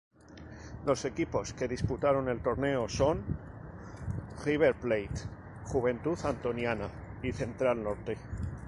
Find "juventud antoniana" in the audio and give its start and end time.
5.65-6.89